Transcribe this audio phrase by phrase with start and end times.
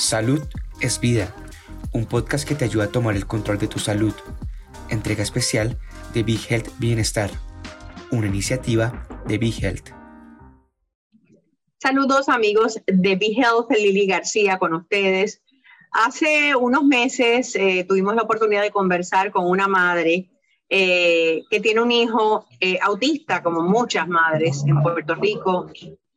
[0.00, 0.40] Salud
[0.80, 1.34] es vida,
[1.92, 4.14] un podcast que te ayuda a tomar el control de tu salud.
[4.88, 5.78] Entrega especial
[6.14, 7.30] de Big Health Bienestar,
[8.10, 9.90] una iniciativa de Big Health.
[11.76, 15.42] Saludos amigos de Big Health, Lili García con ustedes.
[15.92, 20.30] Hace unos meses eh, tuvimos la oportunidad de conversar con una madre
[20.70, 25.66] eh, que tiene un hijo eh, autista, como muchas madres en Puerto Rico.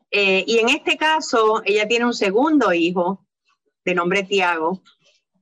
[0.09, 3.23] y en este caso, ella tiene un segundo hijo
[3.85, 4.81] de nombre Tiago.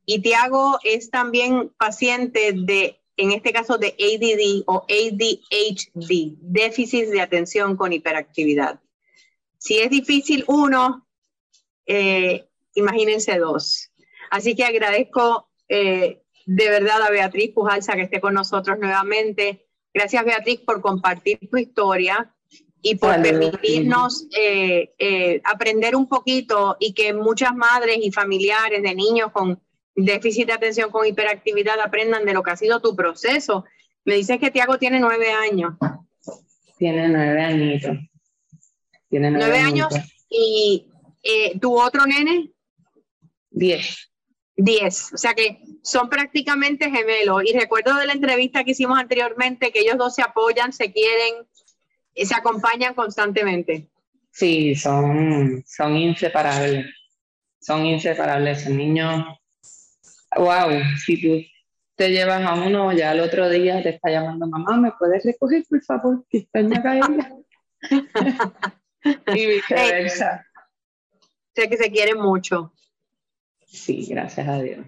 [0.05, 7.21] Y Tiago es también paciente de, en este caso, de ADD o ADHD, déficit de
[7.21, 8.79] atención con hiperactividad.
[9.57, 11.07] Si es difícil uno,
[11.85, 13.91] eh, imagínense dos.
[14.31, 19.67] Así que agradezco eh, de verdad a Beatriz Pujalza que esté con nosotros nuevamente.
[19.93, 22.33] Gracias Beatriz por compartir tu historia
[22.81, 28.95] y por permitirnos eh, eh, aprender un poquito y que muchas madres y familiares de
[28.95, 29.61] niños con
[29.95, 33.65] déficit de atención con hiperactividad aprendan de lo que ha sido tu proceso.
[34.03, 35.73] Me dices que Tiago tiene nueve años.
[36.77, 37.97] Tiene nueve añitos.
[39.09, 39.93] Tiene nueve, años.
[40.29, 40.87] ¿Y
[41.21, 42.51] eh, tu otro nene?
[43.49, 44.09] Diez.
[44.55, 45.13] Diez.
[45.13, 47.43] O sea que son prácticamente gemelos.
[47.45, 51.45] Y recuerdo de la entrevista que hicimos anteriormente que ellos dos se apoyan, se quieren,
[52.15, 53.87] se acompañan constantemente.
[54.31, 56.85] Sí, son, son inseparables.
[57.59, 58.65] Son inseparables.
[58.65, 59.37] El niño,
[60.35, 60.69] wow,
[61.05, 61.45] si tú
[61.95, 65.63] te llevas a uno, ya el otro día te está llamando mamá, ¿me puedes recoger,
[65.69, 66.25] por favor?
[66.29, 67.27] Que está en la calle.
[69.35, 70.45] y viceversa.
[71.55, 72.73] sé que se quieren mucho.
[73.65, 74.85] Sí, gracias a Dios.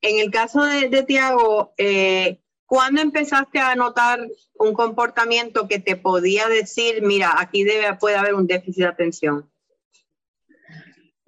[0.00, 4.20] En el caso de, de Tiago, eh, ¿Cuándo empezaste a notar
[4.58, 9.50] un comportamiento que te podía decir, mira, aquí debe, puede haber un déficit de atención?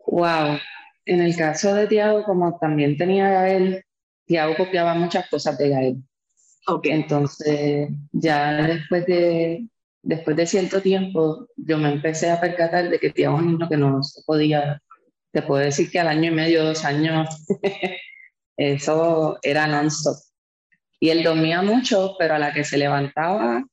[0.07, 0.59] Wow.
[1.07, 3.83] En el caso de Tiago, como también tenía Gael,
[4.27, 5.97] Tiago copiaba muchas cosas de Gael.
[6.67, 6.93] Okay.
[6.93, 9.67] Entonces, ya después de,
[10.03, 13.67] después de cierto tiempo, yo me empecé a percatar de que Tiago es un niño
[13.67, 14.83] que no se podía,
[15.33, 17.31] te puedo decir que al año y medio, dos años,
[18.59, 20.30] eso era non-stop
[21.01, 23.65] y él dormía mucho, pero a la que se levantaba.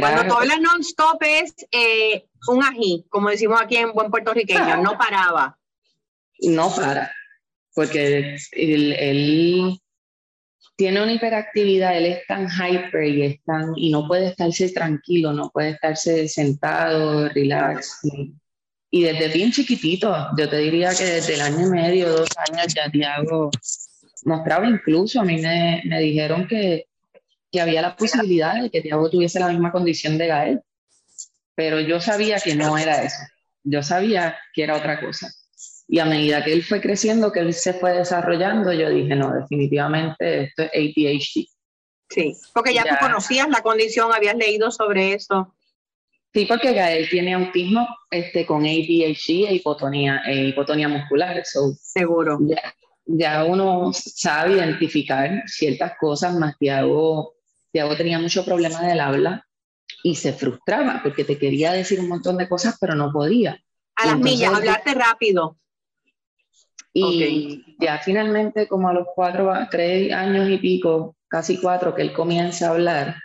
[0.00, 4.98] Cuando tú hablas non-stop es eh, un ají, como decimos aquí en buen puertorriqueño, no
[4.98, 5.56] paraba.
[6.40, 7.12] No para,
[7.74, 9.78] porque él,
[10.74, 15.32] tiene una hiperactividad, él es tan hyper y, es tan, y no puede estarse tranquilo,
[15.32, 18.00] no puede estarse sentado, relax.
[18.90, 22.74] Y, desde bien chiquitito, yo te diría que desde el año y medio, dos años
[22.74, 23.50] ya Tiago
[24.24, 26.86] mostraba incluso, a mí me, me dijeron que,
[27.50, 30.60] que, había la posibilidad de que Tiago tuviese la misma condición de Gael,
[31.54, 33.22] pero yo sabía que no era eso,
[33.64, 35.30] yo sabía que era otra cosa.
[35.88, 39.34] Y a medida que él fue creciendo, que él se fue desarrollando, yo dije, no,
[39.34, 41.48] definitivamente esto es ADHD.
[42.08, 45.54] Sí, porque ya, tú conocías la condición, habías leído sobre eso.
[46.32, 51.42] Sí, porque Gael tiene autismo este, con ADHD e hipotonía, e hipotonía muscular.
[51.44, 52.74] Seguro ya
[53.48, 57.34] uno sabe identificar ciertas cosas, más Tiago,
[57.70, 59.46] Tiago tenía mucho problema del habla
[60.02, 63.62] y se frustraba porque te quería decir un montón de cosas, pero no podía.
[63.96, 65.58] A las millas, hablarte rápido.
[66.94, 72.12] Y ya finalmente, como a los cuatro, tres años y pico, casi cuatro, que él
[72.12, 73.16] comienza a hablar,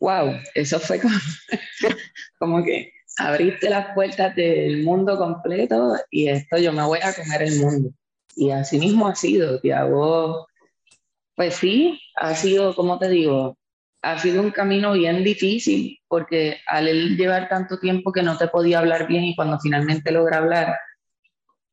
[0.00, 1.14] wow, eso fue como,
[2.38, 7.42] como que abriste las puertas del mundo completo y esto yo me voy a comer
[7.42, 7.90] el mundo.
[8.38, 10.46] Y así mismo ha sido, Tiago.
[11.34, 13.58] Pues sí, ha sido, como te digo,
[14.00, 18.46] ha sido un camino bien difícil porque al él llevar tanto tiempo que no te
[18.46, 20.78] podía hablar bien y cuando finalmente logra hablar,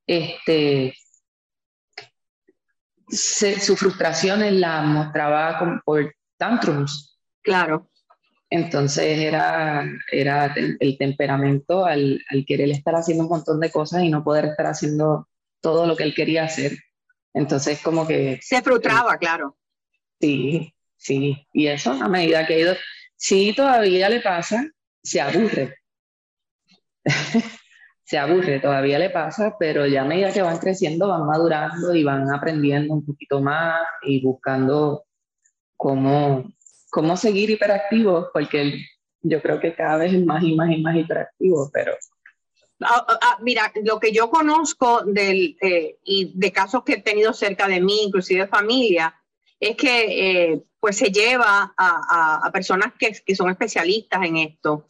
[0.08, 0.96] este,
[3.09, 7.20] su frustración la mostraba por tantrums.
[7.44, 7.92] Claro.
[8.50, 14.09] Entonces era, era el, temperamento al, al, querer estar haciendo un montón de cosas y
[14.09, 15.28] no poder estar haciendo
[15.66, 16.78] todo lo que él quería hacer.
[17.34, 18.38] Entonces, como que...
[18.44, 19.58] Se frustraba, claro.
[20.22, 21.35] Sí, sí.
[21.53, 22.76] Y eso a medida que ha ido,
[23.16, 24.64] sí todavía le pasa,
[25.02, 25.76] se aburre.
[28.03, 32.03] se aburre, todavía le pasa, pero ya a medida que van creciendo, van madurando y
[32.03, 35.06] van aprendiendo un poquito más y buscando
[35.76, 36.44] cómo,
[36.91, 38.85] cómo seguir hiperactivos, porque
[39.23, 41.94] yo creo que cada vez es más y más y más hiperactivo, pero
[42.82, 47.02] Ah, ah, ah, mira, lo que yo conozco del, eh, y de casos que he
[47.02, 49.16] tenido cerca de mí, inclusive familia,
[49.60, 54.88] es que eh, pues se lleva a, personas que, que, son especialistas en esto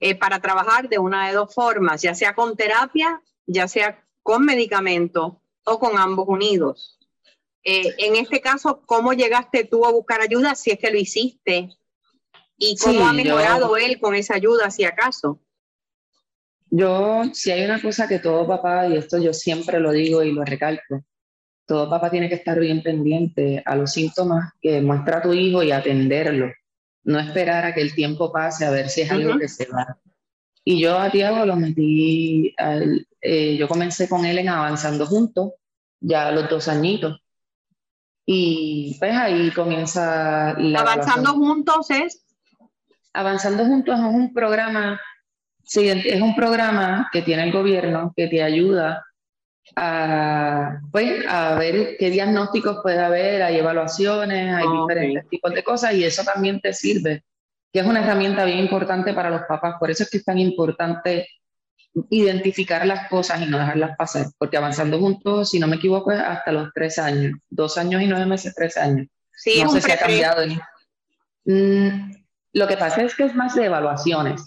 [0.00, 4.44] eh, para trabajar de una de dos formas, ya sea con terapia, ya sea con
[4.44, 6.98] medicamento o con ambos unidos.
[7.64, 11.68] En este caso, ¿cómo llegaste tú a buscar ayuda si es que lo hiciste?
[12.56, 15.38] ¿Y cómo ha mejorado él con esa ayuda, si acaso?
[16.70, 20.32] Yo, si hay una cosa que todo papá, y esto yo siempre lo digo y
[20.32, 21.02] lo recalco,
[21.66, 25.70] todo papá tiene que estar bien pendiente a los síntomas que muestra tu hijo y
[25.70, 26.50] atenderlo.
[27.04, 29.98] No esperar a que el tiempo pase a ver si es algo que se va.
[30.64, 32.54] Y yo a Tiago lo metí,
[33.22, 35.52] eh, yo comencé con él en Avanzando Juntos,
[36.00, 37.20] ya a los dos añitos.
[38.26, 40.80] Y pues ahí comienza la...
[40.80, 42.26] Avanzando Juntos es...
[43.14, 45.00] Avanzando Juntos es un programa,
[45.68, 49.04] sí, es un programa que tiene el gobierno que te ayuda
[49.76, 55.94] a, pues, a ver qué diagnósticos puede haber, hay evaluaciones, hay diferentes tipos de cosas
[55.94, 57.22] y eso también te sirve,
[57.70, 59.76] que es una herramienta bien importante para los papás.
[59.78, 61.28] Por eso es que es tan importante
[62.08, 66.20] identificar las cosas y no dejarlas pasar, porque avanzando juntos, si no me equivoco, es
[66.20, 69.06] hasta los tres años, dos años y nueve meses, tres años.
[69.36, 70.46] Sí, no sé si ha cambiado.
[71.44, 72.12] Mm,
[72.54, 74.42] lo que pasa es que es más de evaluaciones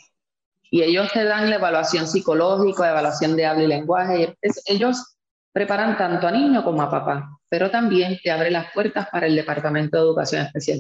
[0.74, 4.38] y ellos te dan la evaluación psicológica, evaluación de habla y lenguaje.
[4.66, 5.18] ellos
[5.52, 9.36] preparan tanto a niño como a papá, pero también te abre las puertas para el
[9.36, 10.80] Departamento de Educación Especial.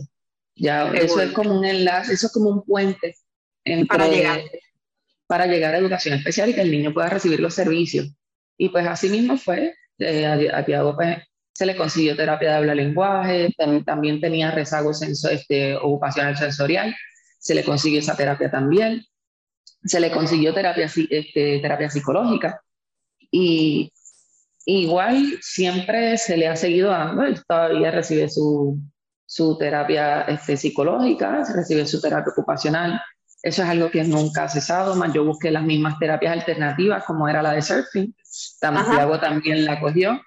[0.55, 3.15] Ya, eso es como un enlace, eso es como un puente
[3.89, 4.39] para llegar.
[5.27, 8.09] para llegar a educación especial y que el niño pueda recibir los servicios.
[8.57, 11.17] Y pues así mismo fue, eh, a, Tiago pues,
[11.53, 13.55] se le consiguió terapia de habla y lenguaje,
[13.85, 16.95] también tenía rezago este, ocupacional sensorial,
[17.39, 19.05] se le consiguió esa terapia también
[19.83, 22.61] se le consiguió terapia, este, terapia psicológica
[23.31, 23.91] y
[24.65, 28.79] igual siempre se le ha seguido dando, él todavía recibe su,
[29.25, 33.01] su terapia este, psicológica, recibe su terapia ocupacional.
[33.41, 37.27] Eso es algo que nunca ha cesado, más yo busqué las mismas terapias alternativas como
[37.27, 40.21] era la de surfing, Santiago también la cogió.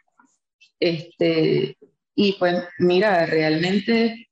[0.80, 1.78] Este,
[2.14, 4.30] y pues mira, realmente...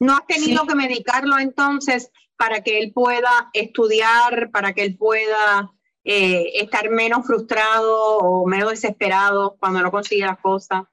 [0.00, 5.70] ¿No has tenido que medicarlo entonces para que él pueda estudiar, para que él pueda
[6.04, 10.84] eh, estar menos frustrado o menos desesperado cuando no consigue las cosas?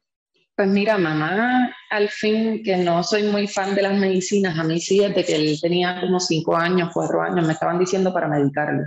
[0.55, 4.79] Pues mira, mamá, al fin que no soy muy fan de las medicinas, a mí
[4.79, 8.83] sí, desde que él tenía como cinco años, cuatro años, me estaban diciendo para medicarlo.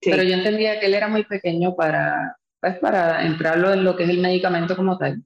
[0.00, 4.04] Pero yo entendía que él era muy pequeño para, pues, para entrarlo en lo que
[4.04, 5.22] es el medicamento como tal.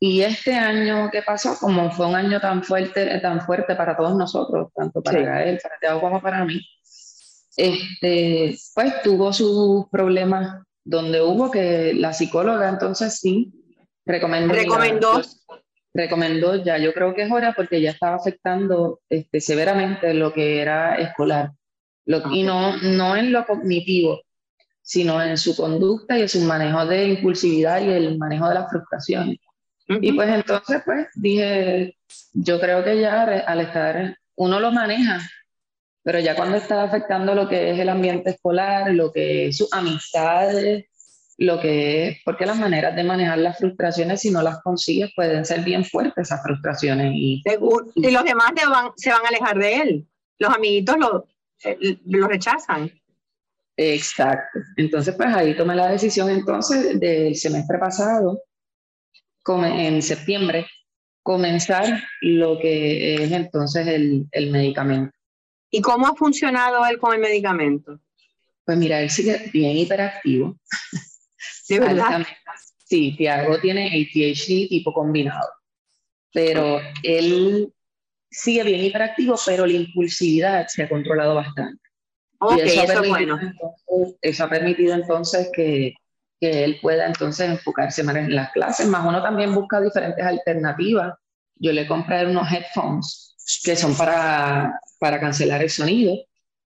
[0.00, 4.16] Y este año que pasó, como fue un año tan fuerte, tan fuerte para todos
[4.16, 6.60] nosotros, tanto para él, para Teo como para mí,
[7.56, 13.52] este, pues tuvo sus problemas donde hubo que la psicóloga entonces sí
[14.06, 14.54] recomendó.
[14.54, 15.22] Recomendó.
[15.92, 20.60] recomendó ya, yo creo que es hora porque ya estaba afectando este, severamente lo que
[20.60, 21.50] era escolar.
[22.06, 24.22] Lo, y no, no en lo cognitivo,
[24.80, 28.54] sino en su conducta y en su manejo de impulsividad y el manejo de
[29.88, 31.96] Y pues entonces, pues dije,
[32.34, 35.20] yo creo que ya al estar, uno lo maneja,
[36.02, 39.72] pero ya cuando está afectando lo que es el ambiente escolar, lo que es sus
[39.72, 40.86] amistades,
[41.38, 45.44] lo que es, porque las maneras de manejar las frustraciones, si no las consigues, pueden
[45.44, 47.12] ser bien fuertes esas frustraciones.
[47.14, 47.42] Y,
[47.94, 50.06] y los demás van, se van a alejar de él.
[50.38, 51.26] Los amiguitos lo,
[51.64, 52.90] eh, lo rechazan.
[53.76, 54.58] Exacto.
[54.76, 58.42] Entonces, pues ahí tomé la decisión entonces del semestre pasado
[59.64, 60.66] en septiembre
[61.22, 65.12] comenzar lo que es entonces el, el medicamento.
[65.70, 68.00] ¿Y cómo ha funcionado él con el medicamento?
[68.64, 70.58] Pues mira, él sigue bien hiperactivo.
[71.68, 72.26] ¿De verdad?
[72.84, 75.48] Sí, Tiago tiene ADHD tipo combinado,
[76.32, 77.72] pero él
[78.30, 81.82] sigue bien hiperactivo, pero la impulsividad se ha controlado bastante.
[82.40, 83.38] Ok, eso, eso, bueno.
[84.22, 85.94] eso ha permitido entonces que,
[86.40, 91.14] que él pueda entonces enfocarse más en las clases, más uno también busca diferentes alternativas.
[91.56, 96.16] Yo le compré unos headphones que son para, para cancelar el sonido.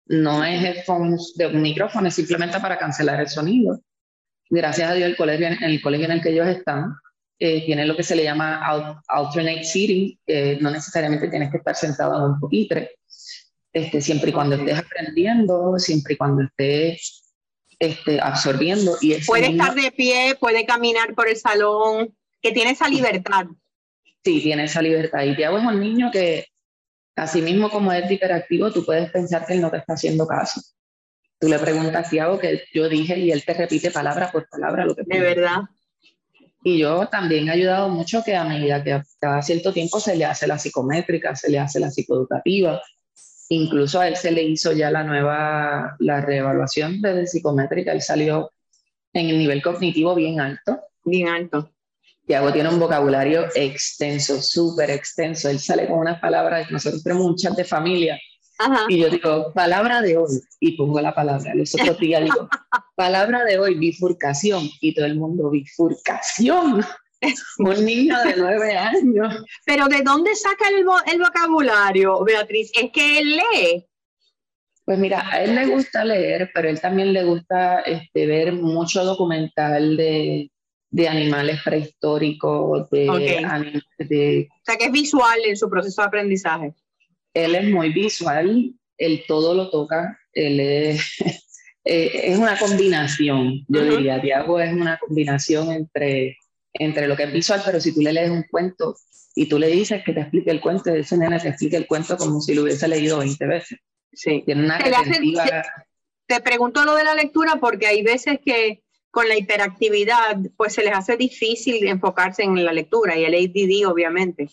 [0.08, 3.80] No es headphones de un micrófono, es simplemente para cancelar el sonido.
[4.50, 6.94] Gracias a Dios, el colegio, en el colegio en el que ellos están
[7.44, 8.64] eh, tiene lo que se le llama
[9.08, 10.16] alternate seating,
[10.62, 12.92] no necesariamente tienes que estar sentado en un pupitre,
[13.74, 17.31] este, siempre y cuando estés aprendiendo, siempre y cuando estés
[17.82, 18.96] este, absorbiendo.
[19.02, 23.48] Y puede estar de pie, puede caminar por el salón, que tiene esa libertad.
[24.24, 25.24] Sí, tiene esa libertad.
[25.24, 26.46] Y Tiago es un niño que,
[27.16, 30.62] así mismo como es hiperactivo, tú puedes pensar que él no te está haciendo caso.
[31.40, 34.86] Tú le preguntas a Tiago que yo dije y él te repite palabra por palabra
[34.86, 35.62] lo que De verdad.
[36.64, 40.26] Y yo también he ayudado mucho que a medida que cada cierto tiempo se le
[40.26, 42.80] hace la psicométrica, se le hace la psicoeducativa,
[43.54, 48.50] Incluso a él se le hizo ya la nueva, la reevaluación de psicométrica, él salió
[49.12, 50.80] en el nivel cognitivo bien alto.
[51.04, 51.70] Bien alto.
[52.26, 55.50] Tiago tiene un vocabulario extenso, súper extenso.
[55.50, 58.18] Él sale con unas palabras, nosotros tenemos un chat de familia.
[58.88, 61.54] Y yo digo, palabra de hoy, y pongo la palabra.
[61.54, 62.48] Los otros días digo,
[62.96, 64.70] palabra de hoy, bifurcación.
[64.80, 66.86] Y todo el mundo, bifurcación.
[67.60, 69.46] un niño de nueve años.
[69.66, 72.72] Pero ¿de dónde saca el, el vocabulario, Beatriz?
[72.74, 73.88] Es que él lee.
[74.84, 79.06] Pues mira, a él le gusta leer, pero él también le gusta este, ver mucho
[79.06, 80.52] documental de,
[80.90, 83.06] de animales prehistóricos, de,
[83.98, 86.74] de, O sea, que es visual en su proceso de aprendizaje.
[87.34, 91.16] Él es muy visual, él todo lo toca, él es,
[91.86, 96.38] eh, es una combinación, yo diría, Diago es una combinación entre,
[96.74, 98.96] entre lo que es visual, pero si tú le lees un cuento
[99.36, 102.18] y tú le dices que te explique el cuento, ese nene te explica el cuento
[102.18, 103.80] como si lo hubiese leído 20 veces.
[104.14, 104.44] Sí.
[104.46, 104.78] Tiene una
[106.28, 110.84] te, pregunto lo de la lectura porque hay veces que con la hiperactividad pues se
[110.84, 114.50] les hace difícil enfocarse en la lectura y el ADD obviamente.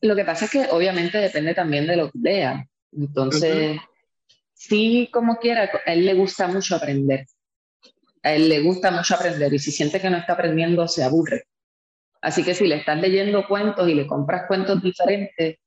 [0.00, 2.66] Lo que pasa es que obviamente depende también de lo que lea.
[2.90, 3.78] Entonces,
[4.52, 7.26] sí, como quiera, a él le gusta mucho aprender.
[8.22, 11.44] A él le gusta mucho aprender y si siente que no está aprendiendo, se aburre.
[12.20, 15.58] Así que si le estás leyendo cuentos y le compras cuentos diferentes,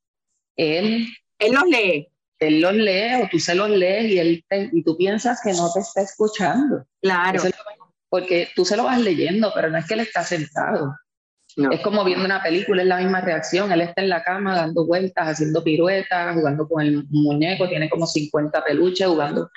[0.56, 1.06] él
[1.38, 2.08] él los lee.
[2.38, 5.72] Él los lee o tú se los lees y, él y tú piensas que no
[5.72, 6.86] te está escuchando.
[7.00, 7.42] Claro.
[8.08, 10.94] porque tú se lo vas leyendo, pero no es que él está sentado.
[11.70, 13.72] Es como viendo una película, es la misma reacción.
[13.72, 18.06] Él está en la cama dando vueltas, haciendo piruetas, jugando con el muñeco, tiene como
[18.06, 19.50] 50 peluches jugando.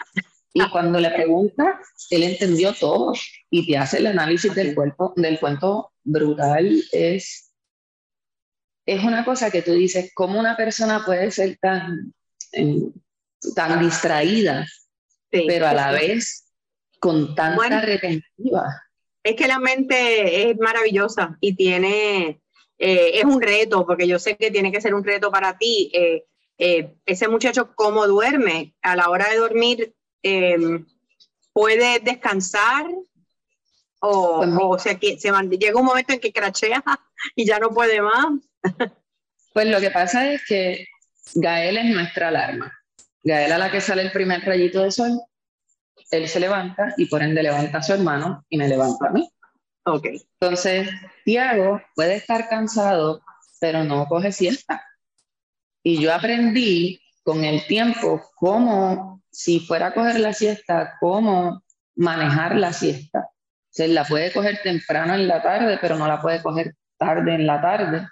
[0.54, 1.80] Y cuando le pregunta,
[2.10, 3.14] él entendió todo
[3.50, 6.82] y te hace el análisis del, cuerpo, del cuento brutal.
[6.92, 7.50] Es
[8.90, 12.12] es una cosa que tú dices, ¿cómo una persona puede ser tan,
[13.56, 14.66] tan distraída,
[15.30, 16.52] pero a la vez
[17.00, 18.66] con tanta retentiva?
[19.24, 22.42] Es que la mente es maravillosa y tiene,
[22.80, 25.92] eh, es un reto, porque yo sé que tiene que ser un reto para ti.
[25.94, 26.26] Eh,
[26.58, 28.74] eh, ese muchacho, ¿cómo duerme?
[28.82, 30.86] A la hora de dormir, em,
[31.54, 32.86] ¿puede descansar?
[34.02, 36.84] O, pues o sea, que se llega un momento en que crachea
[37.36, 38.28] y ya no puede más.
[39.54, 40.88] Pues lo que pasa es que
[41.36, 42.74] Gael es nuestra alarma.
[43.24, 45.20] Gael a la que sale el primer rayito de sol,
[46.12, 49.30] él se levanta y por ende levanta a su hermano y me levanta a mí.
[49.86, 50.06] Ok.
[50.40, 50.90] Entonces,
[51.26, 53.22] Tiago puede estar cansado,
[53.60, 54.84] pero no coge siesta.
[55.84, 61.64] Y yo aprendí con el tiempo cómo, si fuera a coger la siesta, cómo
[61.96, 63.30] manejar la siesta.
[63.30, 67.36] O sea, la puede coger temprano en la tarde, pero no la puede coger tarde
[67.36, 68.08] en la tarde.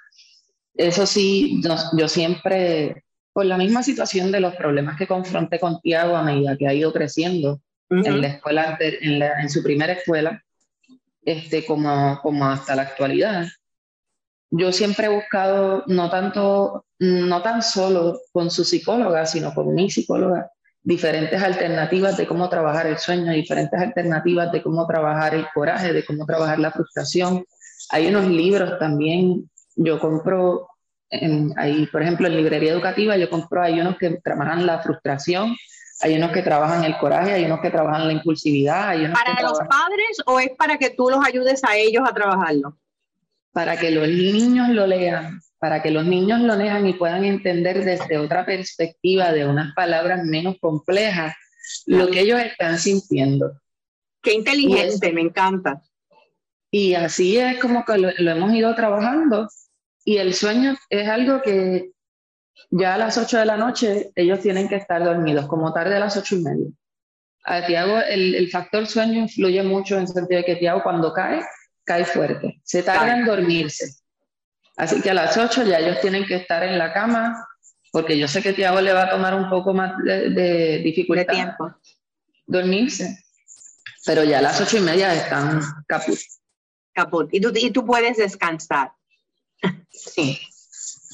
[0.76, 1.62] Eso sí,
[1.98, 6.56] yo, siempre, por la misma situación de los problemas que confronté con Tiago a medida
[6.58, 7.60] que ha ido creciendo
[7.90, 10.44] en la escuela, en, en, su primera escuela,
[11.24, 13.48] este, como, como hasta la actualidad,
[14.50, 19.90] yo siempre he buscado no tanto, no tan solo con su psicóloga, sino con mi
[19.90, 20.52] psicóloga,
[20.84, 26.06] diferentes alternativas de cómo trabajar el sueño, diferentes alternativas de cómo trabajar el coraje, de
[26.06, 27.46] cómo trabajar la frustración,
[27.90, 30.68] hay unos libros también, yo compro,
[31.56, 35.56] ahí, por ejemplo, en librería educativa, yo compro, hay unos que trabajan la frustración,
[36.02, 38.90] hay unos que trabajan el coraje, hay unos que trabajan la impulsividad.
[38.90, 42.78] Hay ¿Para los padres o es para que tú los ayudes a ellos a trabajarlo?
[43.58, 47.84] Para que los niños lo lean, para que los niños lo lean y puedan entender
[47.84, 51.34] desde otra perspectiva, de unas palabras menos complejas,
[51.88, 53.60] lo que ellos están sintiendo.
[54.22, 55.82] Qué inteligente, me encanta.
[56.70, 59.48] Y así es como que lo, hemos ido trabajando.
[60.06, 61.94] Y el sueño es algo que
[62.70, 66.00] ya a las 8 de la noche ellos tienen que estar dormidos, como tarde a
[66.02, 66.68] las 8 y media.
[67.44, 71.12] A Tiago el, el, factor sueño influye mucho en el sentido de que Tiago cuando
[71.12, 71.42] cae,
[71.88, 72.62] cae fuerte.
[72.64, 73.96] Se tarda en dormirse.
[74.76, 77.48] Así que a las 8 ya ellos tienen que estar en la cama,
[77.92, 81.26] porque yo sé que Tiago le va a tomar un poco más de, dificultad.
[81.26, 81.76] De tiempo.
[82.46, 83.24] Dormirse.
[84.06, 86.20] Pero ya a las 8 y media están caput
[86.98, 88.92] caput y tú, y tú puedes descansar.
[89.92, 90.40] Sí,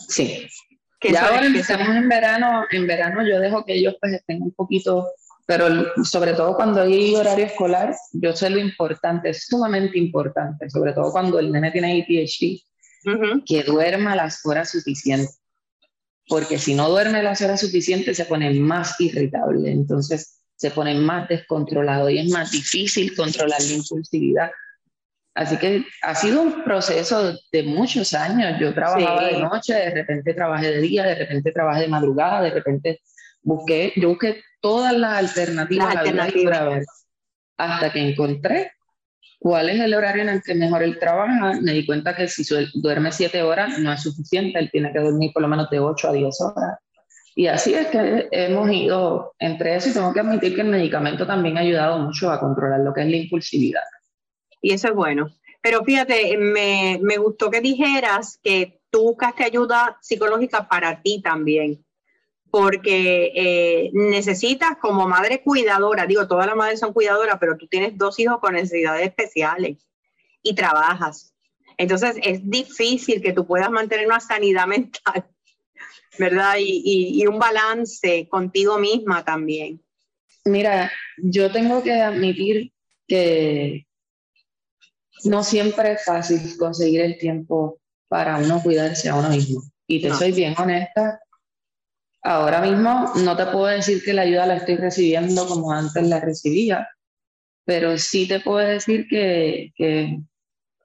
[0.08, 0.48] sí.
[1.02, 5.12] Ya ahora empezamos en verano, en verano yo dejo que ellos pues estén un poquito,
[5.46, 5.68] pero
[6.04, 11.12] sobre todo cuando hay horario escolar, yo sé lo importante, es sumamente importante, sobre todo
[11.12, 15.40] cuando el nene tiene ADHD, que duerma las horas suficientes.
[16.28, 21.28] Porque si no duerme las horas suficientes se pone más irritable, entonces se pone más
[21.28, 24.52] descontrolado y es más difícil controlar la impulsividad
[25.36, 28.60] Así que ha sido un proceso de muchos años.
[28.60, 32.52] Yo trabajaba de noche, de repente trabajé de día, de repente trabajé de madrugada, de
[32.52, 33.02] repente
[33.42, 36.86] busqué, yo busqué todas las alternativas, las alternativas.
[37.58, 38.72] hasta que encontré
[39.38, 41.60] cuál es el horario en el que mejor él trabaja.
[41.62, 45.32] Me di cuenta que si duerme siete horas no es suficiente, él tiene que dormir
[45.34, 46.80] por lo menos de 8 a 10 horas.
[47.36, 51.28] Y así es que hemos ido entre eso y tengo que admitir que el medicamento
[51.28, 53.84] también ha ayudado mucho a controlar lo que es la impulsividad.
[54.62, 55.30] Y eso es bueno.
[55.62, 61.84] Pero fíjate, me, me gustó que dijeras que tú buscaste ayuda psicológica para ti también,
[62.54, 67.98] porque eh, necesitas como madre cuidadora, digo, todas las madres son cuidadoras, pero tú tienes
[67.98, 69.88] dos hijos con necesidades especiales
[70.44, 71.34] y trabajas.
[71.80, 75.26] Entonces es difícil que tú puedas mantener una sanidad mental,
[76.20, 76.58] ¿verdad?
[76.60, 79.82] Y, y un balance contigo misma también.
[80.46, 82.72] Mira, yo tengo que admitir
[83.08, 83.88] que
[85.24, 87.80] no siempre es fácil conseguir el tiempo
[88.10, 89.64] para uno cuidarse a uno mismo.
[89.88, 91.20] Y te soy bien honesta,
[92.24, 96.20] ahora mismo no te puedo decir que la ayuda la estoy recibiendo como antes la
[96.20, 96.88] recibía,
[97.66, 100.20] pero sí te puedo decir que, que,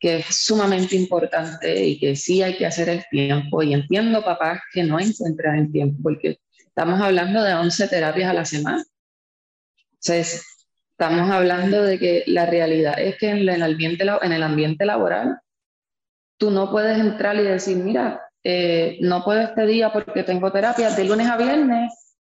[0.00, 3.62] es sumamente importante y que sí hay que hacer el tiempo.
[3.62, 8.34] Y entiendo, papás, que no encuentran el tiempo, porque estamos hablando de 11 terapias a
[8.34, 8.84] la semana.
[9.92, 10.44] Entonces,
[10.92, 15.40] estamos hablando de que la realidad es que en el ambiente, en el ambiente laboral
[16.38, 20.88] tú no puedes entrar y decir, mira, eh, no puedo este día porque tengo terapia
[20.88, 22.16] de lunes a viernes,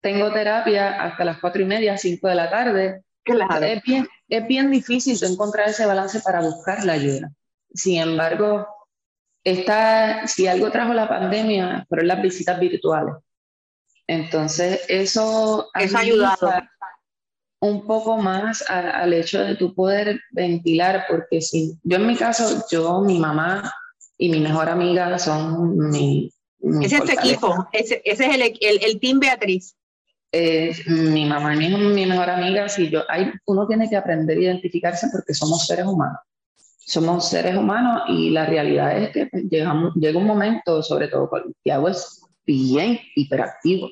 [0.00, 3.02] tengo terapia hasta las cuatro y media, cinco de la tarde.
[3.24, 7.32] Es, bien, es bien difícil encontrar ese balance para buscar la ayuda.
[7.74, 8.64] Sin embargo,
[9.42, 13.16] está, si algo trajo la pandemia, fueron las visitas virtuales.
[14.06, 16.52] Entonces, eso, eso ha ayudado
[17.58, 22.64] un poco más al hecho de tu poder ventilar, porque si yo en mi caso,
[22.70, 23.68] yo, mi mamá
[24.18, 26.32] y mi mejor amiga son mi...
[26.82, 29.76] ese es tu equipo, ese, es el, el, el, team Beatriz.
[30.86, 34.42] mi mamá y mi, mi mejor amiga, si yo, hay, uno tiene que aprender a
[34.42, 36.18] identificarse porque somos seres humanos.
[36.78, 41.28] Somos seres humanos y la realidad es que pues, llegamos, llega un momento, sobre todo
[41.28, 43.88] cuando Tiago es bien hiperactivo.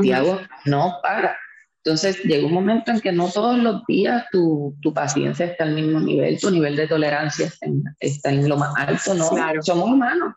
[0.00, 1.36] Tiago no para
[1.82, 5.74] entonces llega un momento en que no todos los días tu, tu paciencia está al
[5.74, 9.30] mismo nivel, tu nivel de tolerancia está en, está en lo más alto, ¿no?
[9.30, 9.62] Claro.
[9.62, 10.34] Somos humanos.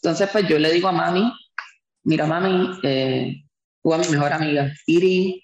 [0.00, 1.32] Entonces, pues yo le digo a mami,
[2.04, 3.42] mira mami, eh,
[3.82, 5.42] tú a mi mejor amiga, Iri,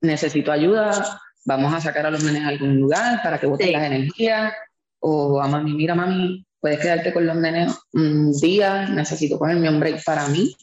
[0.00, 3.84] necesito ayuda, vamos a sacar a los nenes a algún lugar para que boten las
[3.84, 4.52] energías.
[4.98, 9.78] O a mami, mira mami, puedes quedarte con los nenes un día, necesito cogerme un
[9.78, 10.56] break para mí.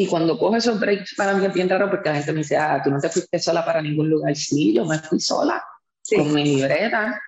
[0.00, 2.56] Y cuando cojo esos breaks para mí es bien raro porque la gente me dice,
[2.56, 4.34] ah, tú no te fuiste sola para ningún lugar.
[4.34, 5.62] Sí, yo me fui sola
[6.16, 7.20] con mi libreta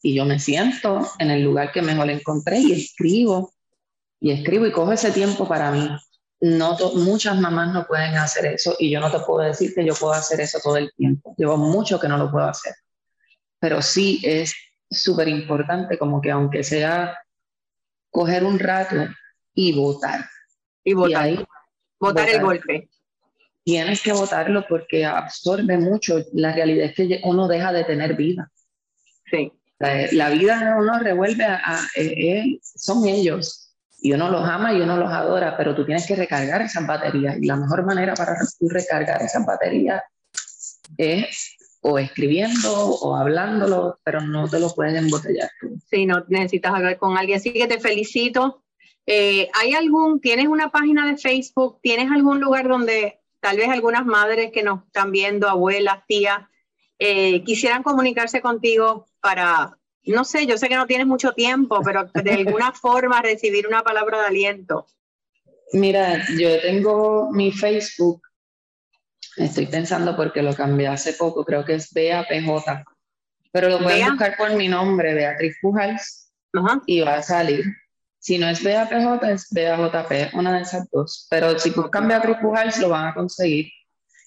[0.00, 3.52] y yo me siento en el lugar que mejor encontré y escribo.
[4.20, 5.90] Y escribo y cojo ese tiempo para mí.
[6.40, 9.96] No muchas mamás no pueden hacer eso y yo no te puedo decir que yo
[9.96, 11.34] puedo hacer eso todo el tiempo.
[11.36, 12.74] Llevo mucho que no lo puedo hacer.
[13.58, 14.54] Pero sí es
[14.88, 17.18] súper importante como que aunque sea
[18.08, 19.04] coger un rato
[19.52, 20.24] y votar.
[20.84, 21.10] Y votar.
[21.10, 21.44] Y ahí
[22.04, 22.88] Votar el golpe.
[23.64, 26.18] Tienes que votarlo porque absorbe mucho.
[26.32, 28.50] La realidad es que uno deja de tener vida.
[29.30, 29.52] Sí.
[29.78, 34.80] La, vida vida uno revuelve a, eh, eh, son ellos y uno los ama y
[34.80, 38.36] uno los adora, pero tú tienes que recargar esas baterías y la mejor manera para
[38.60, 40.02] recargar esas baterías
[40.96, 45.50] es o escribiendo o hablándolo, pero no te lo puedes embotellar
[45.90, 47.38] Sí, no necesitas hablar con alguien.
[47.38, 48.63] Así que te felicito
[49.06, 54.06] eh, ¿Hay algún, tienes una página de Facebook, tienes algún lugar donde tal vez algunas
[54.06, 56.40] madres que nos están viendo, abuelas, tías,
[56.98, 62.08] eh, quisieran comunicarse contigo para, no sé, yo sé que no tienes mucho tiempo, pero
[62.14, 64.86] de alguna forma recibir una palabra de aliento?
[65.72, 68.22] Mira, yo tengo mi Facebook,
[69.36, 72.84] estoy pensando porque lo cambié hace poco, creo que es BAPJ,
[73.52, 76.32] pero lo pueden buscar por mi nombre, Beatriz Pujals,
[76.86, 77.64] y va a salir.
[78.24, 81.26] Si no es BAPJ, es BAJP, una de esas dos.
[81.28, 83.66] Pero si buscan Beatriz Pujals, lo van a conseguir.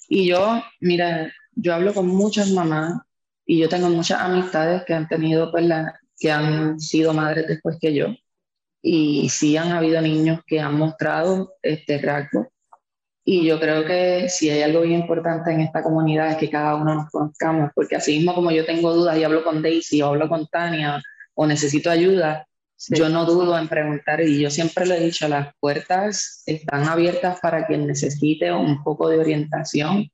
[0.07, 3.01] Y yo, mira, yo hablo con muchas mamás
[3.43, 7.79] y yo tengo muchas amistades que han tenido, pues, la, que han sido madres después
[7.81, 8.10] que yo.
[8.83, 12.51] Y sí han habido niños que han mostrado este rasgo.
[13.25, 16.75] Y yo creo que si hay algo bien importante en esta comunidad es que cada
[16.75, 20.10] uno nos conozcamos, porque así mismo como yo tengo dudas y hablo con Daisy o
[20.10, 21.01] hablo con Tania
[21.33, 22.46] o necesito ayuda,
[22.90, 27.40] yo no dudo en preguntar y yo siempre le he dicho, las puertas están abiertas
[27.42, 30.10] para quien necesite un poco de orientación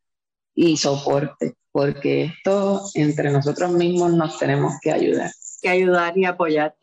[0.56, 5.32] y soporte, porque esto entre nosotros mismos nos tenemos que ayudar.
[5.62, 6.76] Que ayudar y apoyar.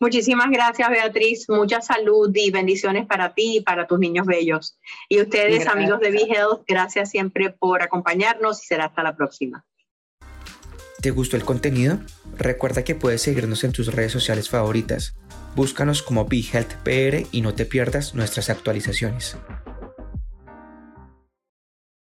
[0.00, 1.48] Muchísimas gracias, Beatriz.
[1.48, 4.78] Mucha salud y bendiciones para ti y para tus niños bellos.
[5.10, 9.64] Y ustedes, amigos de Be Health, gracias siempre por acompañarnos y será hasta la próxima.
[11.00, 11.98] ¿Te gustó el contenido?
[12.36, 15.14] Recuerda que puedes seguirnos en tus redes sociales favoritas.
[15.56, 19.36] Búscanos como BeHealthPR y no te pierdas nuestras actualizaciones.